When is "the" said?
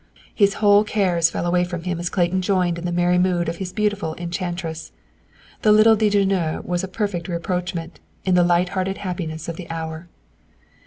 2.85-2.91, 5.61-5.71, 8.33-8.43, 9.57-9.69